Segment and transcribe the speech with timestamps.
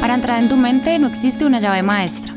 [0.00, 2.34] Para entrar en tu mente no existe una llave maestra.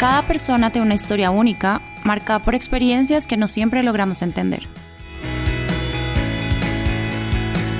[0.00, 4.62] Cada persona tiene una historia única, marcada por experiencias que no siempre logramos entender.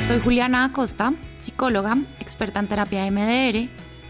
[0.06, 3.69] Soy Juliana Acosta, psicóloga, experta en terapia MDR.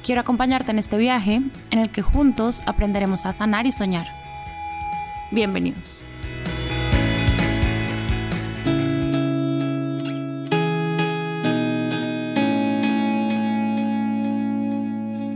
[0.09, 4.07] Quiero acompañarte en este viaje en el que juntos aprenderemos a sanar y soñar.
[5.31, 6.01] Bienvenidos.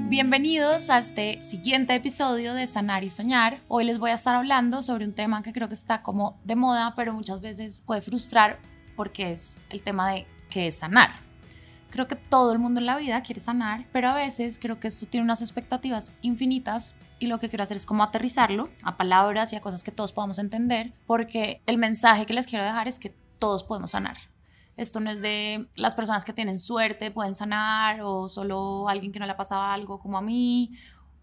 [0.08, 3.60] Bienvenidos a este siguiente episodio de Sanar y Soñar.
[3.68, 6.56] Hoy les voy a estar hablando sobre un tema que creo que está como de
[6.56, 8.58] moda, pero muchas veces puede frustrar
[8.96, 11.10] porque es el tema de qué es sanar.
[11.92, 14.88] Creo que todo el mundo en la vida quiere sanar, pero a veces creo que
[14.88, 19.52] esto tiene unas expectativas infinitas y lo que quiero hacer es como aterrizarlo a palabras
[19.52, 22.98] y a cosas que todos podamos entender, porque el mensaje que les quiero dejar es
[22.98, 24.16] que todos podemos sanar.
[24.78, 29.18] Esto no es de las personas que tienen suerte pueden sanar o solo alguien que
[29.18, 30.74] no le ha pasado algo como a mí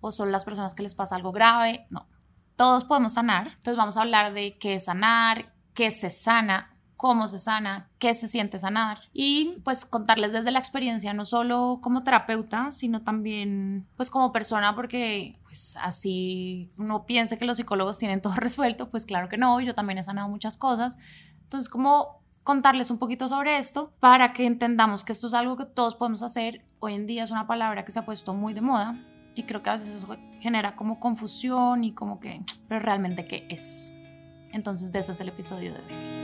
[0.02, 1.88] o solo las personas que les pasa algo grave.
[1.90, 2.08] No,
[2.56, 3.48] todos podemos sanar.
[3.48, 8.14] Entonces vamos a hablar de qué es sanar, qué se sana, cómo se sana, qué
[8.14, 13.88] se siente sanar y pues contarles desde la experiencia, no solo como terapeuta, sino también
[13.96, 19.06] pues como persona, porque pues así uno piensa que los psicólogos tienen todo resuelto, pues
[19.06, 20.98] claro que no, yo también he sanado muchas cosas.
[21.44, 25.64] Entonces como contarles un poquito sobre esto para que entendamos que esto es algo que
[25.64, 26.66] todos podemos hacer.
[26.80, 29.02] Hoy en día es una palabra que se ha puesto muy de moda
[29.36, 33.48] y creo que a veces eso genera como confusión y como que, pero realmente qué
[33.50, 33.94] es.
[34.52, 36.19] Entonces de eso es el episodio de hoy.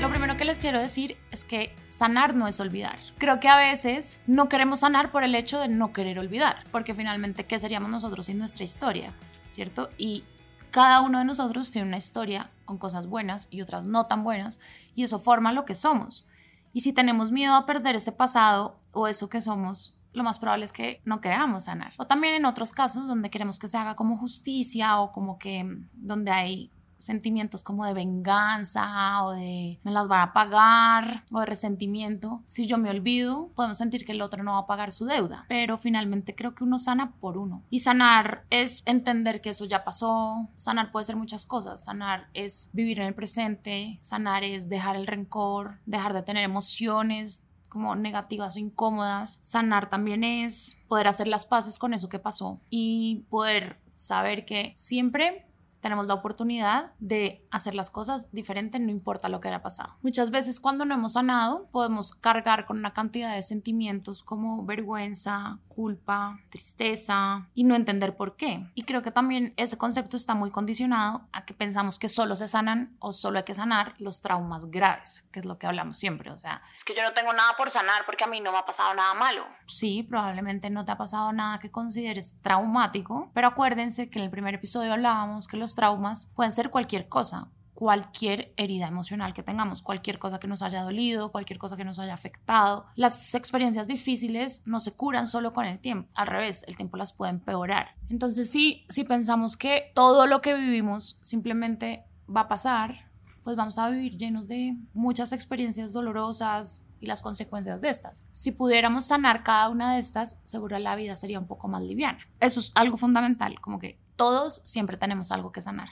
[0.00, 3.00] Lo primero que les quiero decir es que sanar no es olvidar.
[3.18, 6.94] Creo que a veces no queremos sanar por el hecho de no querer olvidar, porque
[6.94, 9.12] finalmente, ¿qué seríamos nosotros sin nuestra historia?
[9.50, 9.90] ¿Cierto?
[9.98, 10.22] Y
[10.70, 14.60] cada uno de nosotros tiene una historia con cosas buenas y otras no tan buenas
[14.94, 16.26] y eso forma lo que somos.
[16.72, 20.64] Y si tenemos miedo a perder ese pasado o eso que somos, lo más probable
[20.64, 21.94] es que no queramos sanar.
[21.96, 25.64] O también en otros casos donde queremos que se haga como justicia o como que
[25.64, 31.40] mm, donde hay sentimientos como de venganza o de me las van a pagar o
[31.40, 32.42] de resentimiento.
[32.44, 35.44] Si yo me olvido, podemos sentir que el otro no va a pagar su deuda,
[35.48, 37.62] pero finalmente creo que uno sana por uno.
[37.70, 42.70] Y sanar es entender que eso ya pasó, sanar puede ser muchas cosas, sanar es
[42.72, 48.56] vivir en el presente, sanar es dejar el rencor, dejar de tener emociones como negativas
[48.56, 49.38] o incómodas.
[49.42, 54.72] Sanar también es poder hacer las paces con eso que pasó y poder saber que
[54.76, 55.47] siempre
[55.88, 59.96] tenemos la oportunidad de hacer las cosas diferentes, no importa lo que haya pasado.
[60.02, 65.60] Muchas veces cuando no hemos sanado, podemos cargar con una cantidad de sentimientos como vergüenza,
[65.78, 68.66] culpa, tristeza y no entender por qué.
[68.74, 72.48] Y creo que también ese concepto está muy condicionado a que pensamos que solo se
[72.48, 76.32] sanan o solo hay que sanar los traumas graves, que es lo que hablamos siempre.
[76.32, 78.58] O sea, es que yo no tengo nada por sanar porque a mí no me
[78.58, 79.46] ha pasado nada malo.
[79.68, 84.32] Sí, probablemente no te ha pasado nada que consideres traumático, pero acuérdense que en el
[84.32, 89.82] primer episodio hablábamos que los traumas pueden ser cualquier cosa, cualquier herida emocional que tengamos,
[89.82, 92.86] cualquier cosa que nos haya dolido, cualquier cosa que nos haya afectado.
[92.96, 97.12] Las experiencias difíciles no se curan solo con el tiempo, al revés, el tiempo las
[97.12, 97.90] puede empeorar.
[98.08, 103.12] Entonces sí, si pensamos que todo lo que vivimos simplemente va a pasar,
[103.44, 108.24] pues vamos a vivir llenos de muchas experiencias dolorosas y las consecuencias de estas.
[108.32, 112.18] Si pudiéramos sanar cada una de estas, seguro la vida sería un poco más liviana.
[112.40, 115.90] Eso es algo fundamental, como que todos siempre tenemos algo que sanar.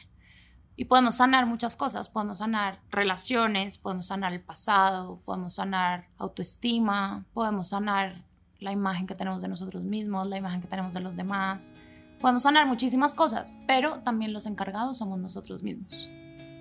[0.79, 7.25] Y podemos sanar muchas cosas, podemos sanar relaciones, podemos sanar el pasado, podemos sanar autoestima,
[7.33, 8.27] podemos sanar
[8.59, 11.73] la imagen que tenemos de nosotros mismos, la imagen que tenemos de los demás.
[12.21, 16.11] Podemos sanar muchísimas cosas, pero también los encargados somos nosotros mismos.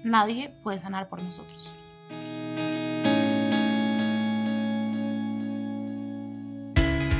[0.06, 1.74] Nadie puede sanar por nosotros.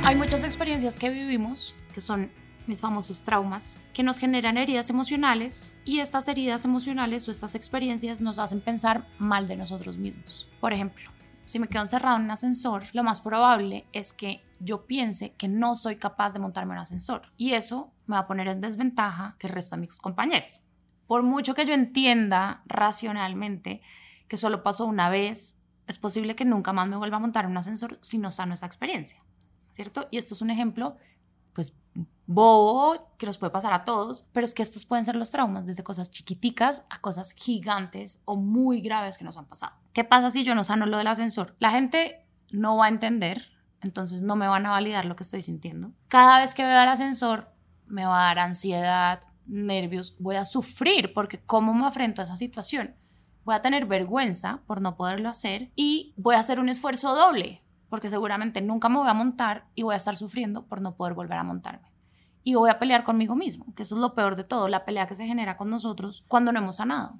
[0.02, 2.30] Hay muchas experiencias que vivimos que son
[2.66, 8.20] mis famosos traumas, que nos generan heridas emocionales y estas heridas emocionales o estas experiencias
[8.20, 10.48] nos hacen pensar mal de nosotros mismos.
[10.60, 11.10] Por ejemplo,
[11.44, 15.48] si me quedo encerrado en un ascensor, lo más probable es que yo piense que
[15.48, 19.36] no soy capaz de montarme un ascensor y eso me va a poner en desventaja
[19.38, 20.60] que el resto de mis compañeros.
[21.06, 23.80] Por mucho que yo entienda racionalmente
[24.28, 27.56] que solo pasó una vez, es posible que nunca más me vuelva a montar un
[27.56, 29.22] ascensor si no sano esa experiencia,
[29.70, 30.08] ¿cierto?
[30.10, 30.96] Y esto es un ejemplo
[31.52, 31.76] pues
[32.26, 35.66] bobo que nos puede pasar a todos, pero es que estos pueden ser los traumas
[35.66, 39.72] desde cosas chiquiticas a cosas gigantes o muy graves que nos han pasado.
[39.92, 41.54] ¿Qué pasa si yo no sano lo del ascensor?
[41.58, 43.50] La gente no va a entender,
[43.80, 45.92] entonces no me van a validar lo que estoy sintiendo.
[46.08, 47.52] Cada vez que veo el ascensor
[47.86, 52.36] me va a dar ansiedad, nervios, voy a sufrir porque cómo me afrento a esa
[52.36, 52.94] situación.
[53.44, 57.62] Voy a tener vergüenza por no poderlo hacer y voy a hacer un esfuerzo doble
[57.88, 61.14] porque seguramente nunca me voy a montar y voy a estar sufriendo por no poder
[61.14, 61.95] volver a montarme.
[62.46, 65.08] Y voy a pelear conmigo mismo, que eso es lo peor de todo, la pelea
[65.08, 67.18] que se genera con nosotros cuando no hemos sanado.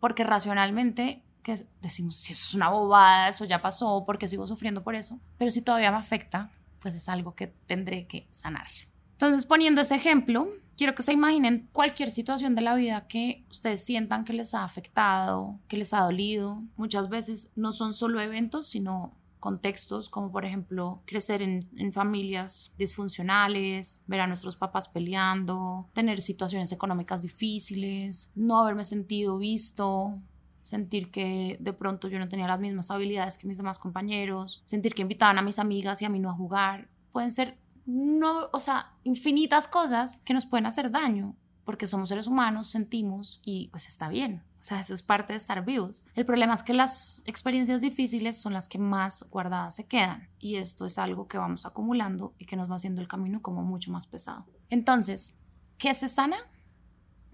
[0.00, 4.84] Porque racionalmente que decimos, si eso es una bobada, eso ya pasó, porque sigo sufriendo
[4.84, 8.66] por eso, pero si todavía me afecta, pues es algo que tendré que sanar.
[9.12, 10.46] Entonces, poniendo ese ejemplo,
[10.76, 14.62] quiero que se imaginen cualquier situación de la vida que ustedes sientan que les ha
[14.62, 16.62] afectado, que les ha dolido.
[16.76, 19.14] Muchas veces no son solo eventos, sino
[19.46, 26.72] contextos, como por ejemplo crecer en, familias disfuncionales, ver a nuestros papás peleando, tener situaciones
[26.72, 30.18] económicas difíciles, no haberme sentido visto,
[30.64, 34.94] sentir que de pronto yo no tenía las mismas habilidades que mis demás compañeros, sentir
[34.94, 36.88] que invitaban a mis amigas y a mí no a jugar.
[37.12, 42.26] Pueden ser no, o sea, infinitas cosas que nos pueden hacer daño porque somos seres
[42.26, 44.42] humanos, sentimos y pues está bien.
[44.58, 46.04] O sea, eso es parte de estar vivos.
[46.14, 50.56] El problema es que las experiencias difíciles son las que más guardadas se quedan y
[50.56, 53.92] esto es algo que vamos acumulando y que nos va haciendo el camino como mucho
[53.92, 54.46] más pesado.
[54.68, 55.34] Entonces,
[55.78, 56.38] ¿qué se sana?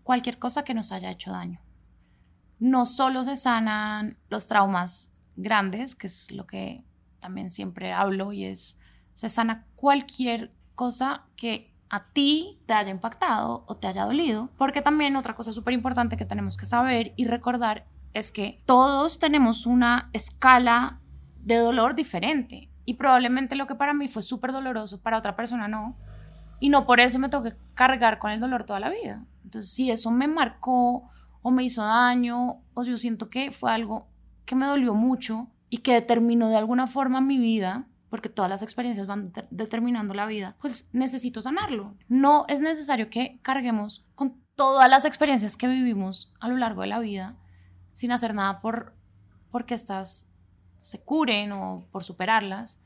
[0.02, 1.60] Cualquier cosa que nos haya hecho daño.
[2.58, 6.84] No solo se sanan los traumas grandes, que es lo que
[7.20, 8.78] también siempre hablo y es,
[9.14, 14.80] se sana cualquier cosa que a ti te haya impactado o te haya dolido, porque
[14.80, 17.84] también otra cosa súper importante que tenemos que saber y recordar
[18.14, 21.00] es que todos tenemos una escala
[21.42, 25.68] de dolor diferente y probablemente lo que para mí fue súper doloroso, para otra persona
[25.68, 25.94] no,
[26.60, 29.26] y no por eso me tengo que cargar con el dolor toda la vida.
[29.44, 31.10] Entonces, si eso me marcó
[31.42, 34.06] o me hizo daño, o yo siento que fue algo
[34.46, 38.60] que me dolió mucho y que determinó de alguna forma mi vida, porque todas las
[38.60, 41.96] experiencias van determinando la vida, pues necesito sanarlo.
[42.08, 46.88] No es necesario que carguemos con todas las experiencias que vivimos a lo largo de
[46.88, 47.38] la vida
[47.94, 48.94] sin hacer nada por
[49.50, 50.30] porque estas
[50.80, 52.82] se curen o por superarlas,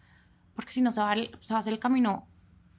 [0.55, 2.29] porque si no se va, se va a hacer el camino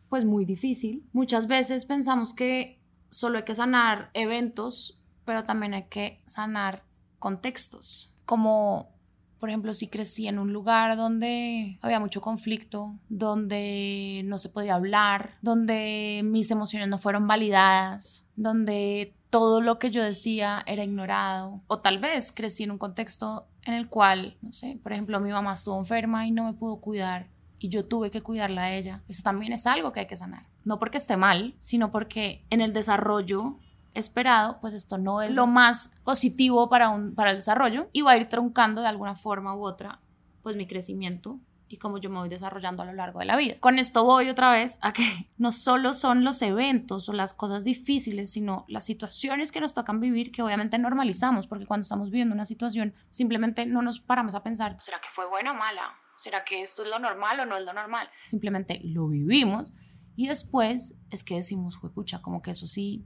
[0.07, 1.05] pues muy difícil.
[1.11, 6.85] Muchas veces pensamos que solo hay que sanar eventos, pero también hay que sanar
[7.19, 8.96] contextos, como
[9.39, 14.75] por ejemplo, si crecí en un lugar donde había mucho conflicto, donde no se podía
[14.75, 21.61] hablar, donde mis emociones no fueron validadas, donde todo lo que yo decía era ignorado,
[21.67, 25.31] o tal vez crecí en un contexto en el cual, no sé, por ejemplo, mi
[25.31, 27.27] mamá estuvo enferma y no me pudo cuidar
[27.59, 29.03] y yo tuve que cuidarla a ella.
[29.07, 30.45] Eso también es algo que hay que sanar.
[30.63, 33.59] No porque esté mal, sino porque en el desarrollo
[33.97, 38.11] esperado, pues esto no es lo más positivo para, un, para el desarrollo y va
[38.11, 39.99] a ir truncando de alguna forma u otra
[40.41, 41.39] pues mi crecimiento
[41.69, 43.55] y cómo yo me voy desarrollando a lo largo de la vida.
[43.59, 45.03] Con esto voy otra vez a que
[45.37, 49.99] no solo son los eventos o las cosas difíciles, sino las situaciones que nos tocan
[49.99, 54.43] vivir que obviamente normalizamos, porque cuando estamos viviendo una situación simplemente no nos paramos a
[54.43, 55.93] pensar, ¿será que fue buena o mala?
[56.15, 58.09] ¿Será que esto es lo normal o no es lo normal?
[58.25, 59.73] Simplemente lo vivimos
[60.15, 63.05] y después es que decimos, pucha, como que eso sí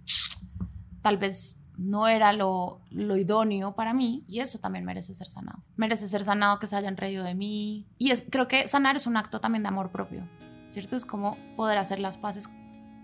[1.02, 5.64] tal vez no era lo, lo, idóneo para mí y eso también merece ser sanado.
[5.78, 9.08] Merece ser sanado que se hayan reído de mí y es, creo que sanar es
[9.08, 10.28] un acto también de amor propio,
[10.70, 10.96] ¿cierto?
[10.96, 12.50] Es como poder hacer las paces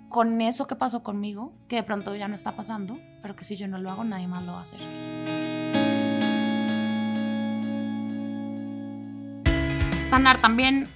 [0.10, 3.56] con eso que pasó conmigo, que de pronto ya no está pasando, pero que si
[3.56, 4.80] yo no lo hago nadie más lo va a hacer.
[10.08, 10.88] Sanar también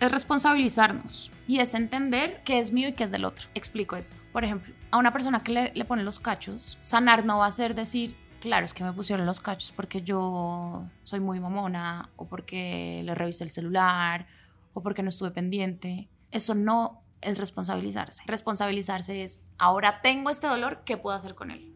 [0.00, 3.48] es responsabilizarnos y es entender qué es mío y qué es del otro.
[3.54, 4.20] Explico esto.
[4.32, 7.50] Por ejemplo, a una persona que le, le pone los cachos, sanar no va a
[7.50, 12.26] ser decir, claro, es que me pusieron los cachos porque yo soy muy mamona o
[12.26, 14.26] porque le revisé el celular
[14.72, 18.22] o porque no estuve pendiente, Eso no es responsabilizarse.
[18.26, 21.74] Responsabilizarse es, ahora tengo este dolor, ¿qué puedo hacer con él?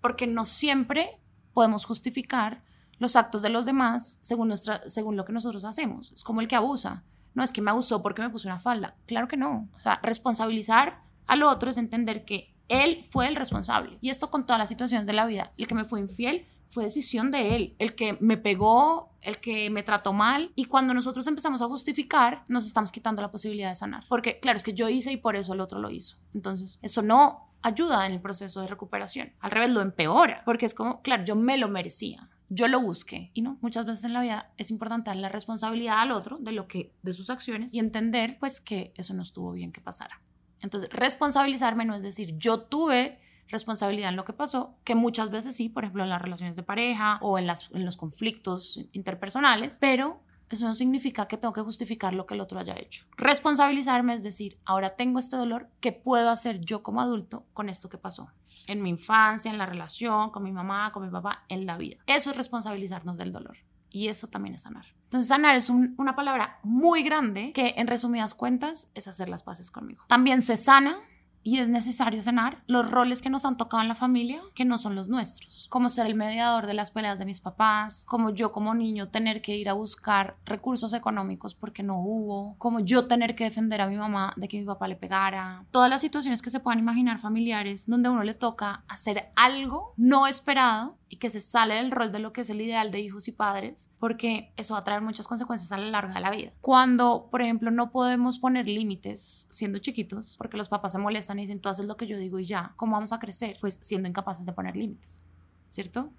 [0.00, 1.18] Porque no siempre
[1.52, 2.62] podemos justificar
[2.98, 6.12] los actos de los demás según, nuestra, según lo que nosotros hacemos.
[6.12, 7.02] Es como el que abusa.
[7.34, 8.96] No es que me abusó porque me puso una falda.
[9.06, 9.68] Claro que no.
[9.74, 13.98] O sea, responsabilizar al otro es entender que él fue el responsable.
[14.00, 15.52] Y esto con todas las situaciones de la vida.
[15.56, 17.76] El que me fue infiel fue decisión de él.
[17.78, 20.52] El que me pegó, el que me trató mal.
[20.54, 24.04] Y cuando nosotros empezamos a justificar, nos estamos quitando la posibilidad de sanar.
[24.08, 26.18] Porque, claro, es que yo hice y por eso el otro lo hizo.
[26.34, 29.32] Entonces, eso no ayuda en el proceso de recuperación.
[29.40, 30.42] Al revés, lo empeora.
[30.44, 34.04] Porque es como, claro, yo me lo merecía yo lo busqué y no muchas veces
[34.04, 37.30] en la vida es importante darle la responsabilidad al otro de lo que de sus
[37.30, 40.20] acciones y entender pues que eso no estuvo bien que pasara
[40.62, 45.56] entonces responsabilizarme no es decir yo tuve responsabilidad en lo que pasó, que muchas veces
[45.56, 49.76] sí, por ejemplo en las relaciones de pareja o en, las, en los conflictos interpersonales,
[49.80, 50.20] pero
[50.50, 53.06] eso no significa que tengo que justificar lo que el otro haya hecho.
[53.16, 57.88] Responsabilizarme es decir, ahora tengo este dolor, ¿qué puedo hacer yo como adulto con esto
[57.88, 58.30] que pasó?
[58.66, 61.96] En mi infancia, en la relación, con mi mamá, con mi papá, en la vida.
[62.06, 63.56] Eso es responsabilizarnos del dolor.
[63.90, 64.86] Y eso también es sanar.
[65.04, 69.70] Entonces, sanar es una palabra muy grande que, en resumidas cuentas, es hacer las paces
[69.70, 70.02] conmigo.
[70.08, 70.96] También se sana
[71.44, 74.78] y es necesario sanar los roles que nos han tocado en la familia que no
[74.78, 78.50] son los nuestros, como ser el mediador de las peleas de mis papás, como yo
[78.50, 83.34] como niño tener que ir a buscar recursos económicos porque no hubo, como yo tener
[83.36, 86.50] que defender a mi mamá de que mi papá le pegara, todas las situaciones que
[86.50, 91.30] se puedan imaginar familiares donde a uno le toca hacer algo no esperado y que
[91.30, 94.52] se sale del rol de lo que es el ideal de hijos y padres, porque
[94.56, 96.50] eso va a traer muchas consecuencias a lo largo de la vida.
[96.60, 101.42] Cuando, por ejemplo, no podemos poner límites siendo chiquitos, porque los papás se molestan y
[101.42, 103.58] dicen, tú haces lo que yo digo y ya, ¿cómo vamos a crecer?
[103.60, 105.22] Pues siendo incapaces de poner límites,
[105.68, 106.10] ¿cierto?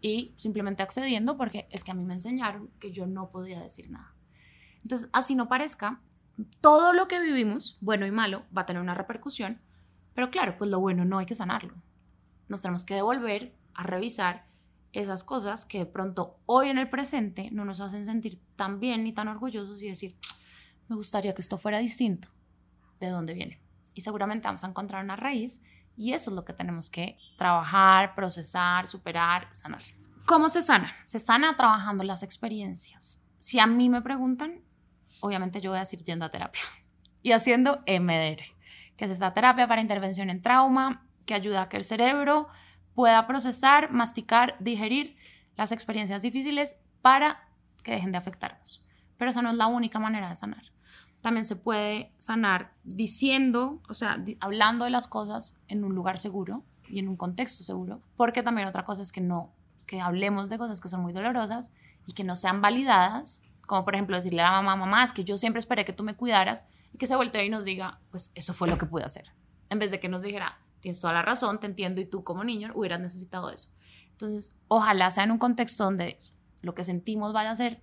[0.00, 3.88] Y simplemente accediendo porque es que a mí me enseñaron que yo no podía decir
[3.88, 4.16] nada.
[4.82, 6.00] Entonces, así no parezca,
[6.60, 9.60] todo lo que vivimos, bueno y malo, va a tener una repercusión,
[10.12, 11.74] pero claro, pues lo bueno no hay que sanarlo.
[12.48, 14.46] Nos tenemos que devolver a revisar
[14.92, 19.04] esas cosas que de pronto hoy en el presente no nos hacen sentir tan bien
[19.04, 20.16] ni tan orgullosos y decir,
[20.88, 22.28] me gustaría que esto fuera distinto.
[22.98, 23.60] ¿De dónde viene?
[23.94, 25.60] Y seguramente vamos a encontrar una raíz
[25.96, 29.82] y eso es lo que tenemos que trabajar, procesar, superar, sanar.
[30.26, 30.92] ¿Cómo se sana?
[31.04, 33.22] Se sana trabajando las experiencias.
[33.38, 34.62] Si a mí me preguntan,
[35.20, 36.62] obviamente yo voy a decir yendo a terapia
[37.22, 38.42] y haciendo MDR,
[38.96, 42.48] que es esta terapia para intervención en trauma que ayuda a que el cerebro
[43.00, 45.16] pueda procesar, masticar, digerir
[45.56, 47.48] las experiencias difíciles para
[47.82, 48.86] que dejen de afectarnos.
[49.16, 50.64] Pero esa no es la única manera de sanar.
[51.22, 56.62] También se puede sanar diciendo, o sea, hablando de las cosas en un lugar seguro
[56.90, 59.54] y en un contexto seguro, porque también otra cosa es que no,
[59.86, 61.72] que hablemos de cosas que son muy dolorosas
[62.04, 65.24] y que no sean validadas, como por ejemplo decirle a la mamá, mamá, es que
[65.24, 68.30] yo siempre esperé que tú me cuidaras y que se voltee y nos diga, pues
[68.34, 69.32] eso fue lo que pude hacer,
[69.70, 72.44] en vez de que nos dijera, tienes toda la razón, te entiendo y tú como
[72.44, 73.70] niño hubieras necesitado eso.
[74.12, 76.18] Entonces, ojalá sea en un contexto donde
[76.62, 77.80] lo que sentimos vaya a ser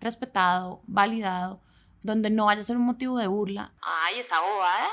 [0.00, 1.62] respetado, validado,
[2.02, 3.72] donde no vaya a ser un motivo de burla.
[3.80, 4.88] Ay, esa bobada,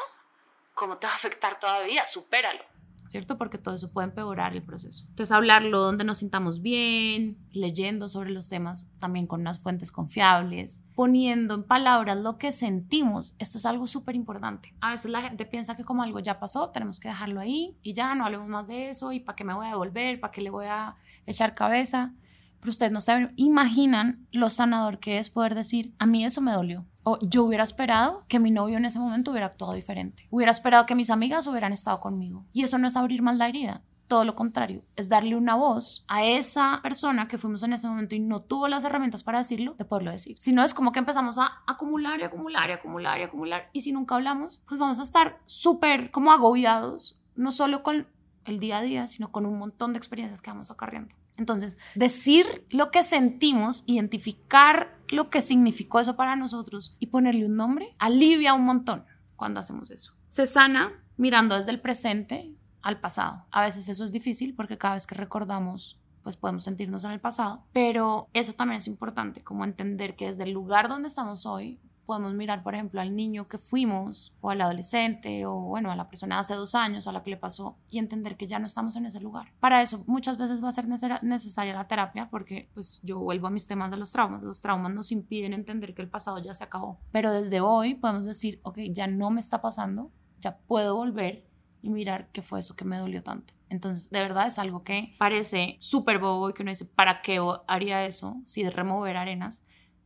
[0.73, 2.05] ¿cómo te va a afectar todavía?
[2.05, 2.63] Supéralo.
[3.05, 3.37] ¿Cierto?
[3.37, 5.05] Porque todo eso puede empeorar el proceso.
[5.09, 10.83] Entonces, hablarlo donde nos sintamos bien, leyendo sobre los temas también con unas fuentes confiables,
[10.95, 13.35] poniendo en palabras lo que sentimos.
[13.39, 14.73] Esto es algo súper importante.
[14.81, 17.93] A veces la gente piensa que como algo ya pasó, tenemos que dejarlo ahí y
[17.93, 20.41] ya no hablemos más de eso y para qué me voy a devolver, para qué
[20.41, 20.95] le voy a
[21.25, 22.13] echar cabeza.
[22.59, 26.51] Pero ustedes no saben, imaginan lo sanador que es poder decir, a mí eso me
[26.51, 30.27] dolió o yo hubiera esperado que mi novio en ese momento hubiera actuado diferente.
[30.31, 32.45] Hubiera esperado que mis amigas hubieran estado conmigo.
[32.51, 33.83] Y eso no es abrir más la herida.
[34.07, 38.15] Todo lo contrario, es darle una voz a esa persona que fuimos en ese momento
[38.15, 40.35] y no tuvo las herramientas para decirlo, de poderlo decir.
[40.39, 43.69] Si no, es como que empezamos a acumular y acumular y acumular y acumular.
[43.71, 48.07] Y si nunca hablamos, pues vamos a estar súper como agobiados, no solo con
[48.45, 51.15] el día a día, sino con un montón de experiencias que vamos acarreando.
[51.37, 57.55] Entonces, decir lo que sentimos, identificar lo que significó eso para nosotros y ponerle un
[57.55, 60.13] nombre, alivia un montón cuando hacemos eso.
[60.27, 63.45] Se sana mirando desde el presente al pasado.
[63.51, 67.19] A veces eso es difícil porque cada vez que recordamos pues podemos sentirnos en el
[67.19, 71.79] pasado, pero eso también es importante, como entender que desde el lugar donde estamos hoy
[72.05, 76.07] podemos mirar, por ejemplo, al niño que fuimos o al adolescente o, bueno, a la
[76.07, 78.65] persona de hace dos años a la que le pasó y entender que ya no
[78.65, 79.53] estamos en ese lugar.
[79.59, 83.51] Para eso muchas veces va a ser necesaria la terapia porque, pues, yo vuelvo a
[83.51, 84.43] mis temas de los traumas.
[84.43, 86.99] Los traumas nos impiden entender que el pasado ya se acabó.
[87.11, 91.45] Pero desde hoy podemos decir, ok, ya no me está pasando, ya puedo volver
[91.81, 93.53] y mirar qué fue eso que me dolió tanto.
[93.69, 97.39] Entonces, de verdad es algo que parece súper bobo y que uno dice, ¿para qué
[97.67, 99.63] haría eso si es remover arenas?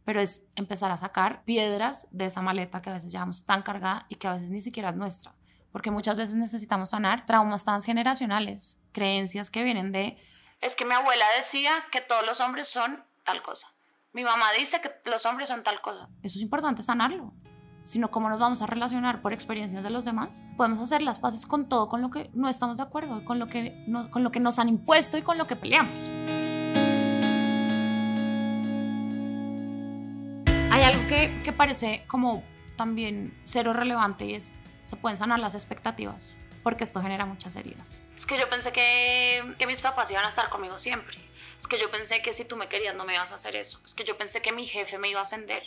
[0.10, 4.08] Pero es empezar a sacar piedras de esa maleta que a veces llevamos tan cargada
[4.10, 5.36] y que a veces ni siquiera es nuestra,
[5.72, 10.18] porque muchas veces necesitamos sanar traumas transgeneracionales, creencias que vienen de...
[10.62, 13.68] Es que mi abuela decía que todos los hombres son tal cosa.
[14.12, 16.10] Mi mamá dice que los hombres son tal cosa.
[16.24, 17.32] Eso es importante sanarlo
[17.84, 20.46] sino cómo nos vamos a relacionar por experiencias de los demás.
[20.58, 23.48] Podemos hacer las paces con todo, con lo que no estamos de acuerdo, con lo
[23.48, 26.08] que, con lo que nos han impuesto y con lo que peleamos.
[30.90, 32.44] Algo que, que parece como
[32.76, 38.02] también cero relevante y es, se pueden sanar las expectativas, porque esto genera muchas heridas.
[38.18, 41.18] Es que yo pensé que, que mis papás iban a estar conmigo siempre.
[41.60, 43.80] Es que yo pensé que si tú me querías no me ibas a hacer eso.
[43.86, 45.62] Es que yo pensé que mi jefe me iba a ascender.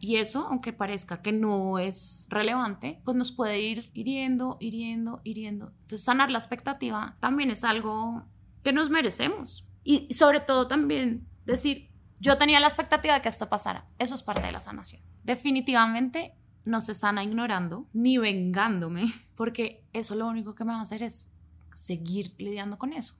[0.00, 5.72] Y eso, aunque parezca que no es relevante, pues nos puede ir hiriendo, hiriendo, hiriendo.
[5.82, 8.26] Entonces, sanar la expectativa también es algo
[8.64, 9.68] que nos merecemos.
[9.84, 13.86] Y sobre todo también decir, yo tenía la expectativa de que esto pasara.
[13.98, 15.02] Eso es parte de la sanación.
[15.24, 20.82] Definitivamente no se sana ignorando ni vengándome, porque eso lo único que me va a
[20.82, 21.32] hacer es
[21.74, 23.16] seguir lidiando con eso.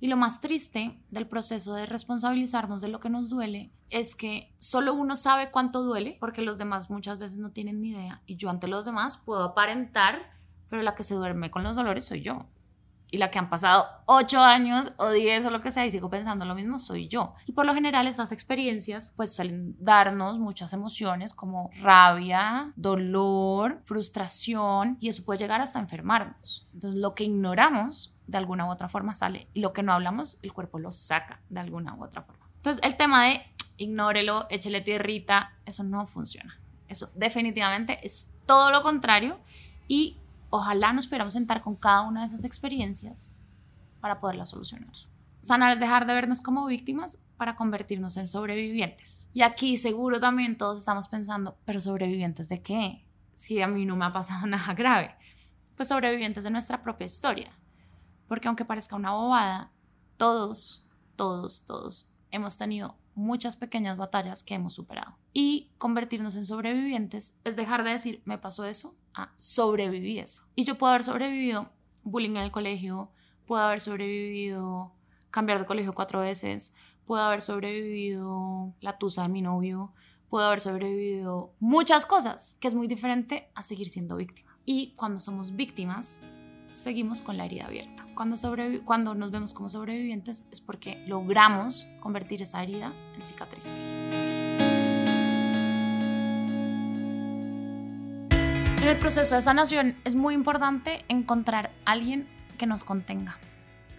[0.00, 4.54] Y lo más triste del proceso de responsabilizarnos de lo que nos duele es que
[4.58, 8.22] solo uno sabe cuánto duele, porque los demás muchas veces no tienen ni idea.
[8.24, 10.32] Y yo ante los demás puedo aparentar,
[10.70, 12.46] pero la que se duerme con los dolores soy yo.
[13.10, 16.10] Y la que han pasado ocho años o diez o lo que sea y sigo
[16.10, 17.34] pensando lo mismo soy yo.
[17.46, 24.96] Y por lo general esas experiencias pues suelen darnos muchas emociones como rabia, dolor, frustración
[25.00, 26.68] y eso puede llegar hasta enfermarnos.
[26.72, 30.38] Entonces lo que ignoramos de alguna u otra forma sale y lo que no hablamos,
[30.42, 32.46] el cuerpo lo saca de alguna u otra forma.
[32.56, 33.42] Entonces, el tema de
[33.78, 36.58] ignórelo, échele tierrita, eso no funciona.
[36.88, 39.38] Eso definitivamente es todo lo contrario
[39.88, 40.18] y
[40.50, 43.32] ojalá nos pudiéramos sentar con cada una de esas experiencias
[44.00, 44.92] para poderlas solucionar.
[45.42, 49.30] Sanar es dejar de vernos como víctimas para convertirnos en sobrevivientes.
[49.32, 53.06] Y aquí seguro también todos estamos pensando, pero sobrevivientes de qué?
[53.34, 55.16] Si a mí no me ha pasado nada grave.
[55.76, 57.58] Pues sobrevivientes de nuestra propia historia,
[58.28, 59.72] porque aunque parezca una bobada,
[60.18, 65.16] todos, todos, todos hemos tenido muchas pequeñas batallas que hemos superado.
[65.32, 70.44] Y convertirnos en sobrevivientes es dejar de decir, me pasó eso, a sobreviví eso.
[70.54, 71.70] Y yo puedo haber sobrevivido
[72.02, 73.10] bullying en el colegio,
[73.46, 74.92] puedo haber sobrevivido
[75.30, 79.92] cambiar de colegio cuatro veces, puedo haber sobrevivido la tusa de mi novio,
[80.28, 84.54] puedo haber sobrevivido muchas cosas, que es muy diferente a seguir siendo víctimas.
[84.66, 86.22] Y cuando somos víctimas,
[86.72, 88.06] seguimos con la herida abierta.
[88.14, 88.36] Cuando,
[88.84, 93.80] cuando nos vemos como sobrevivientes es porque logramos convertir esa herida en cicatriz.
[98.80, 103.36] En el proceso de sanación es muy importante encontrar a alguien que nos contenga.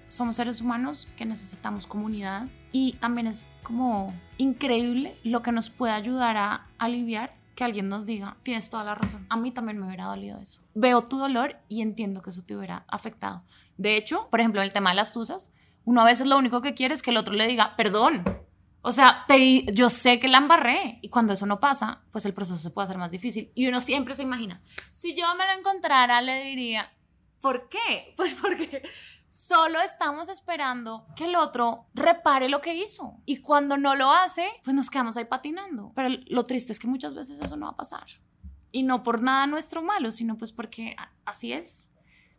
[0.07, 5.93] Somos seres humanos que necesitamos comunidad y también es como increíble lo que nos puede
[5.93, 9.27] ayudar a aliviar que alguien nos diga, tienes toda la razón.
[9.29, 10.61] A mí también me hubiera dolido eso.
[10.73, 13.43] Veo tu dolor y entiendo que eso te hubiera afectado.
[13.77, 15.51] De hecho, por ejemplo, el tema de las tusas,
[15.85, 18.23] uno a veces lo único que quiere es que el otro le diga, perdón.
[18.81, 20.99] O sea, te, yo sé que la embarré.
[21.01, 23.51] Y cuando eso no pasa, pues el proceso se puede hacer más difícil.
[23.55, 26.91] Y uno siempre se imagina, si yo me lo encontrara, le diría,
[27.39, 28.13] ¿por qué?
[28.17, 28.83] Pues porque
[29.31, 33.21] Solo estamos esperando que el otro repare lo que hizo.
[33.25, 35.93] Y cuando no lo hace, pues nos quedamos ahí patinando.
[35.95, 38.03] Pero lo triste es que muchas veces eso no va a pasar.
[38.73, 41.90] Y no por nada nuestro malo, sino pues porque así es.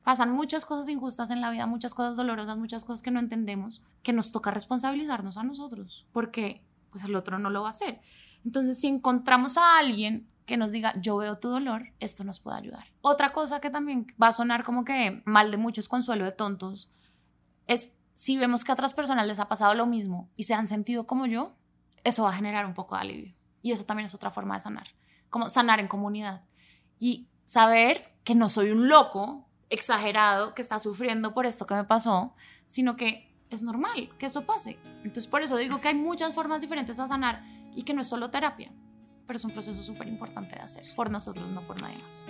[0.03, 3.83] Pasan muchas cosas injustas en la vida, muchas cosas dolorosas, muchas cosas que no entendemos,
[4.03, 8.01] que nos toca responsabilizarnos a nosotros, porque pues el otro no lo va a hacer.
[8.45, 12.59] Entonces, si encontramos a alguien que nos diga, yo veo tu dolor, esto nos puede
[12.59, 12.93] ayudar.
[13.01, 16.91] Otra cosa que también va a sonar como que mal de muchos, consuelo de tontos,
[17.67, 20.69] es si vemos que a otras personas les ha pasado lo mismo y se han
[20.69, 21.55] sentido como yo,
[22.05, 23.35] eso va a generar un poco de alivio.
[23.63, 24.89] Y eso también es otra forma de sanar,
[25.31, 26.45] como sanar en comunidad.
[26.99, 31.85] Y saber que no soy un loco exagerado que está sufriendo por esto que me
[31.85, 32.35] pasó,
[32.67, 34.79] sino que es normal que eso pase.
[34.99, 38.09] Entonces por eso digo que hay muchas formas diferentes de sanar y que no es
[38.09, 38.73] solo terapia
[39.27, 42.27] pero es un proceso súper importante de hacer, por nosotros, no por nadie más.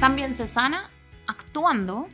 [0.00, 0.90] También se sana
[1.26, 2.08] actuando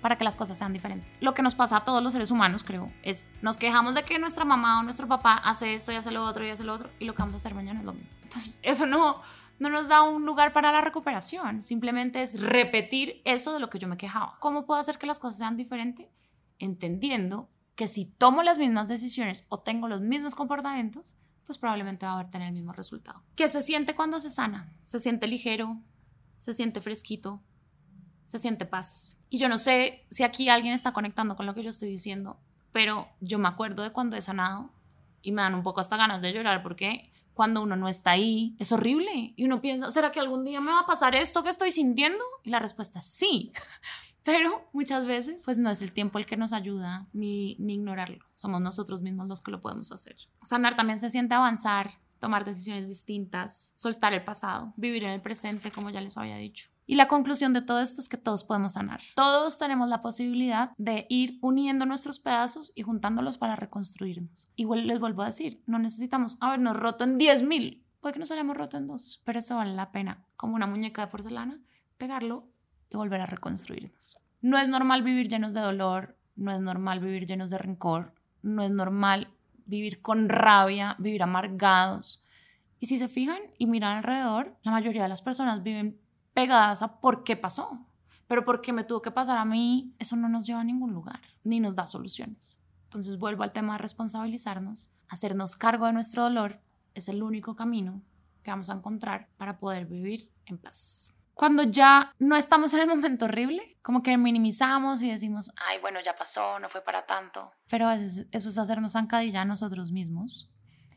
[0.00, 1.22] para que las cosas sean diferentes.
[1.22, 4.18] Lo que nos pasa a todos los seres humanos, creo, es nos quejamos de que
[4.18, 6.90] nuestra mamá o nuestro papá hace esto y hace lo otro y hace lo otro
[6.98, 8.10] y lo que vamos a hacer mañana es lo mismo.
[8.22, 9.20] Entonces, eso no,
[9.58, 13.78] no nos da un lugar para la recuperación, simplemente es repetir eso de lo que
[13.78, 14.36] yo me quejaba.
[14.40, 16.08] ¿Cómo puedo hacer que las cosas sean diferentes?
[16.58, 21.14] Entendiendo que si tomo las mismas decisiones o tengo los mismos comportamientos,
[21.46, 23.22] pues probablemente va a tener el mismo resultado.
[23.34, 24.72] ¿Qué se siente cuando se sana?
[24.84, 25.80] Se siente ligero,
[26.36, 27.42] se siente fresquito,
[28.28, 29.24] se siente paz.
[29.30, 32.38] Y yo no sé si aquí alguien está conectando con lo que yo estoy diciendo,
[32.72, 34.70] pero yo me acuerdo de cuando he sanado
[35.22, 38.54] y me dan un poco hasta ganas de llorar porque cuando uno no está ahí
[38.58, 41.48] es horrible y uno piensa, ¿será que algún día me va a pasar esto que
[41.48, 42.22] estoy sintiendo?
[42.44, 43.50] Y la respuesta es sí.
[44.24, 48.26] Pero muchas veces, pues no es el tiempo el que nos ayuda ni, ni ignorarlo.
[48.34, 50.16] Somos nosotros mismos los que lo podemos hacer.
[50.42, 55.70] Sanar también se siente avanzar, tomar decisiones distintas, soltar el pasado, vivir en el presente,
[55.70, 56.68] como ya les había dicho.
[56.88, 59.02] Y la conclusión de todo esto es que todos podemos sanar.
[59.14, 64.50] Todos tenemos la posibilidad de ir uniendo nuestros pedazos y juntándolos para reconstruirnos.
[64.56, 67.82] Igual les vuelvo a decir, no necesitamos habernos roto en 10.000.
[68.00, 71.02] Puede que nos hayamos roto en dos, pero eso vale la pena, como una muñeca
[71.02, 71.60] de porcelana,
[71.98, 72.46] pegarlo
[72.88, 74.16] y volver a reconstruirnos.
[74.40, 78.62] No es normal vivir llenos de dolor, no es normal vivir llenos de rencor, no
[78.62, 79.28] es normal
[79.66, 82.24] vivir con rabia, vivir amargados.
[82.80, 86.00] Y si se fijan y miran alrededor, la mayoría de las personas viven
[86.38, 87.84] pegadas a por qué pasó.
[88.28, 90.92] Pero por qué me tuvo que pasar a mí, eso no nos lleva a ningún
[90.92, 92.64] lugar, ni nos da soluciones.
[92.84, 96.60] Entonces vuelvo al tema de responsabilizarnos, hacernos cargo de nuestro dolor,
[96.94, 98.02] es el único camino
[98.44, 101.12] que vamos a encontrar para poder vivir en paz.
[101.34, 105.98] Cuando ya no estamos en el momento horrible, como que minimizamos y decimos, ay, bueno,
[106.04, 107.50] ya pasó, no fue para tanto.
[107.68, 110.52] Pero a veces eso es hacernos zancadilla a nosotros mismos.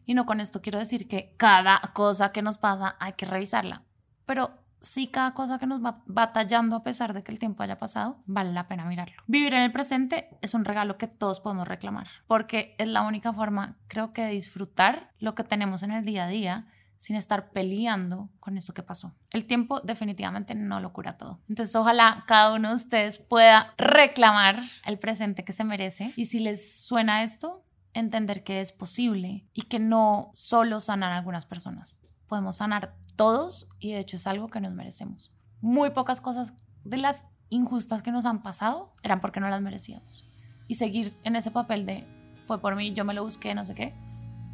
[0.05, 3.85] Y no con esto quiero decir que cada cosa que nos pasa hay que revisarla.
[4.25, 7.77] Pero sí cada cosa que nos va batallando a pesar de que el tiempo haya
[7.77, 9.21] pasado, vale la pena mirarlo.
[9.27, 13.31] Vivir en el presente es un regalo que todos podemos reclamar, porque es la única
[13.31, 16.67] forma, creo que, de disfrutar lo que tenemos en el día a día
[16.97, 19.15] sin estar peleando con eso que pasó.
[19.31, 21.39] El tiempo definitivamente no lo cura todo.
[21.49, 26.39] Entonces ojalá cada uno de ustedes pueda reclamar el presente que se merece y si
[26.39, 31.97] les suena esto, entender que es posible y que no solo sanar algunas personas.
[32.27, 35.31] Podemos sanar todos y de hecho es algo que nos merecemos.
[35.61, 40.27] Muy pocas cosas de las injustas que nos han pasado eran porque no las merecíamos.
[40.67, 42.03] Y seguir en ese papel de
[42.45, 43.93] fue por mí, yo me lo busqué, no sé qué,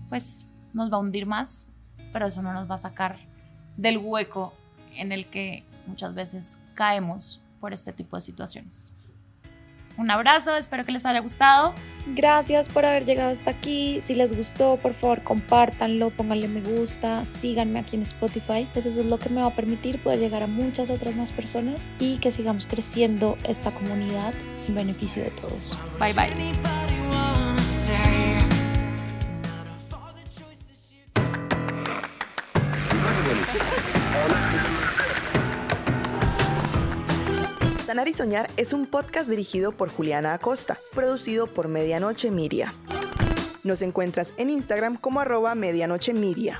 [0.10, 1.70] pues nos va a hundir más,
[2.12, 3.16] pero eso no nos va a sacar
[3.78, 4.54] del hueco
[4.92, 8.97] en el que muchas veces caemos por este tipo de situaciones.
[9.98, 11.74] Un abrazo, espero que les haya gustado.
[12.06, 14.00] Gracias por haber llegado hasta aquí.
[14.02, 18.70] Si les gustó, por favor, compártanlo, pónganle me gusta, síganme aquí en Spotify.
[18.72, 21.32] Pues eso es lo que me va a permitir poder llegar a muchas otras más
[21.32, 24.34] personas y que sigamos creciendo esta comunidad
[24.68, 25.78] en beneficio de todos.
[26.00, 26.77] Bye bye.
[38.18, 42.74] Soñar es un podcast dirigido por Juliana Acosta, producido por Medianoche Miria.
[43.64, 46.60] Nos encuentras en Instagram como arroba medianoche miria.